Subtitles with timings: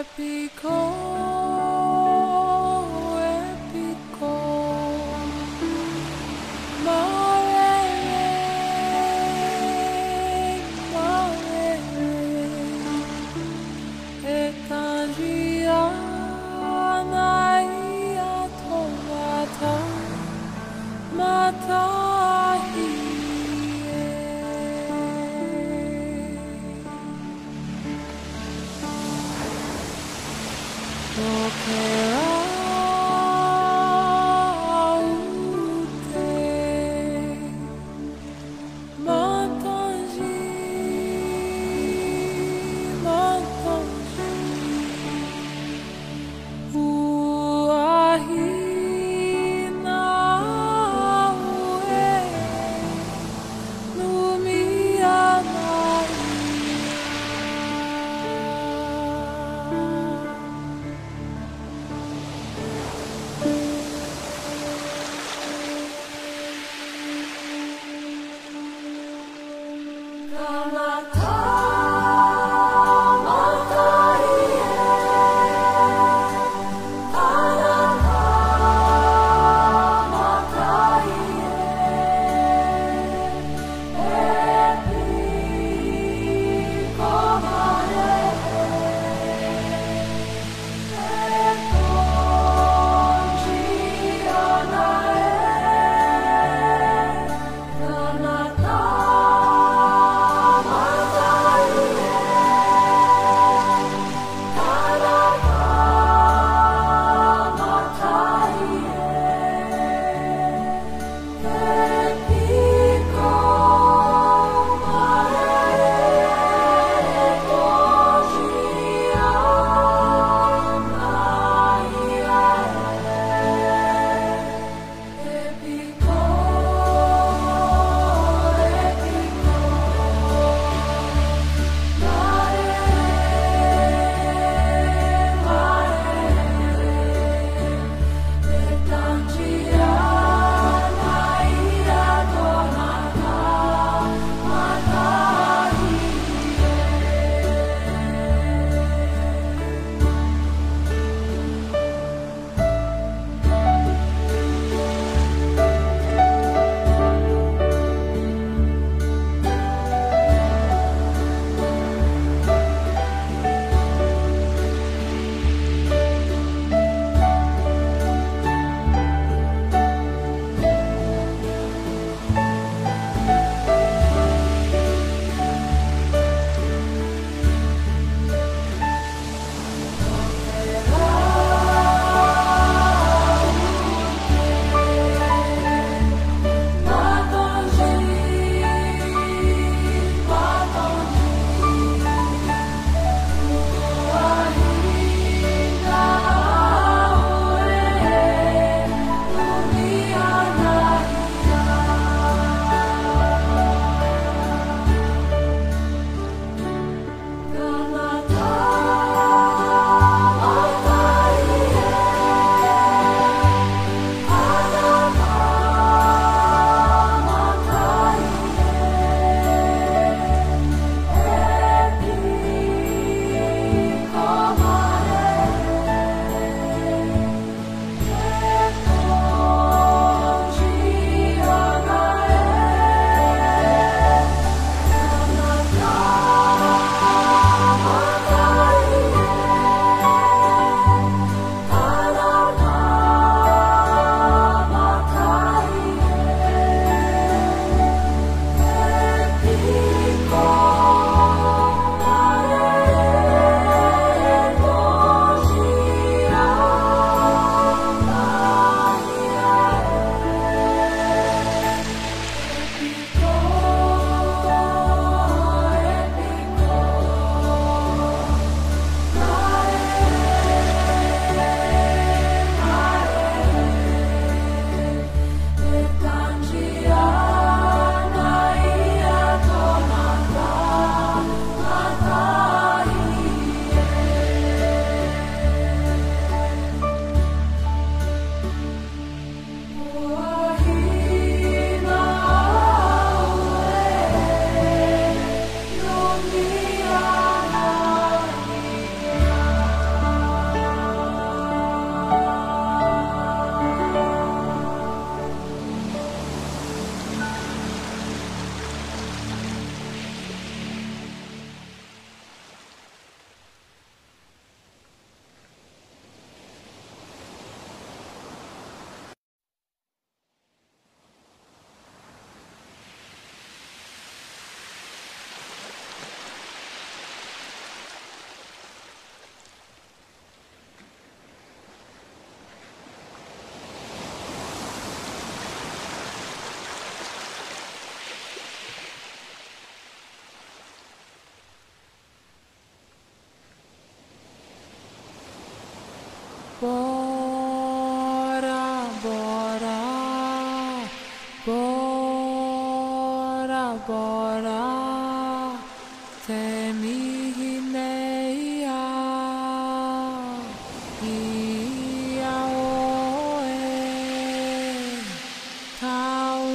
[0.00, 1.29] happy call.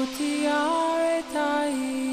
[0.05, 2.04] ti are